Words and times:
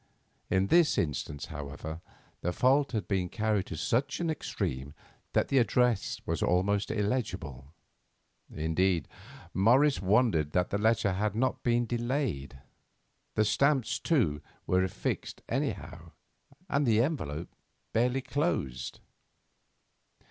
In 0.49 0.65
this 0.65 0.97
instance, 0.97 1.45
however, 1.53 2.01
the 2.41 2.51
fault 2.51 2.91
had 2.91 3.07
been 3.07 3.29
carried 3.29 3.67
to 3.67 3.77
such 3.77 4.19
an 4.19 4.31
extreme 4.31 4.95
that 5.33 5.49
the 5.49 5.59
address 5.59 6.19
was 6.25 6.41
almost 6.41 6.89
illegible; 6.89 7.71
indeed, 8.51 9.07
Morris 9.53 10.01
wondered 10.01 10.53
that 10.53 10.71
the 10.71 10.79
letter 10.79 11.11
had 11.11 11.35
not 11.35 11.61
been 11.61 11.85
delayed. 11.85 12.57
The 13.35 13.45
stamps, 13.45 13.99
too, 13.99 14.41
were 14.65 14.83
affixed 14.83 15.43
anyhow, 15.47 16.13
and 16.67 16.87
the 16.87 17.03
envelope 17.03 17.53
barely 17.93 18.21
closed. 18.23 19.01